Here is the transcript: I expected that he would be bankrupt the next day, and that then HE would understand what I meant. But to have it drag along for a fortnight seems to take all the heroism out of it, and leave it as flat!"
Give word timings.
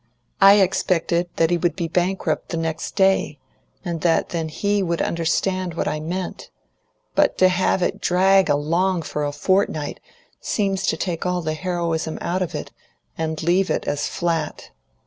I 0.41 0.55
expected 0.59 1.29
that 1.35 1.51
he 1.51 1.59
would 1.59 1.75
be 1.75 1.87
bankrupt 1.87 2.49
the 2.49 2.57
next 2.57 2.95
day, 2.95 3.37
and 3.85 4.01
that 4.01 4.29
then 4.29 4.49
HE 4.49 4.81
would 4.81 4.99
understand 4.99 5.75
what 5.75 5.87
I 5.87 5.99
meant. 5.99 6.49
But 7.13 7.37
to 7.37 7.49
have 7.49 7.83
it 7.83 8.01
drag 8.01 8.49
along 8.49 9.03
for 9.03 9.23
a 9.23 9.31
fortnight 9.31 9.99
seems 10.39 10.87
to 10.87 10.97
take 10.97 11.23
all 11.27 11.43
the 11.43 11.53
heroism 11.53 12.17
out 12.19 12.41
of 12.41 12.55
it, 12.55 12.71
and 13.15 13.43
leave 13.43 13.69
it 13.69 13.85
as 13.87 14.07
flat!" 14.09 14.71